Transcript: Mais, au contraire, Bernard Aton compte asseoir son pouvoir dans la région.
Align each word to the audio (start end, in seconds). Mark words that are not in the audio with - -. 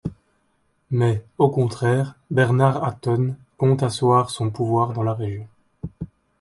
Mais, 0.89 1.23
au 1.37 1.51
contraire, 1.51 2.15
Bernard 2.31 2.83
Aton 2.83 3.35
compte 3.55 3.83
asseoir 3.83 4.31
son 4.31 4.49
pouvoir 4.49 4.93
dans 4.93 5.03
la 5.03 5.13
région. 5.13 5.47